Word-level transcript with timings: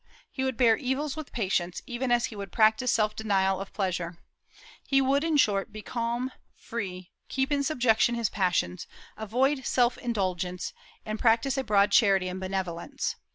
He 0.31 0.43
would 0.43 0.57
bear 0.57 0.77
evils 0.77 1.15
with 1.15 1.31
patience, 1.31 1.83
even 1.85 2.11
as 2.11 2.25
he 2.25 2.35
would 2.35 2.51
practise 2.51 2.91
self 2.91 3.15
denial 3.15 3.59
of 3.59 3.71
pleasure. 3.71 4.17
He 4.83 4.99
would, 4.99 5.23
in 5.23 5.37
short, 5.37 5.71
be 5.71 5.83
calm, 5.83 6.31
free, 6.57 7.11
keep 7.29 7.51
in 7.51 7.61
subjection 7.63 8.15
his 8.15 8.27
passions, 8.27 8.87
avoid 9.15 9.63
self 9.63 9.99
indulgence, 9.99 10.73
and 11.05 11.19
practise 11.19 11.55
a 11.55 11.63
broad 11.63 11.91
charity 11.91 12.29
and 12.29 12.39
benevolence. 12.39 13.15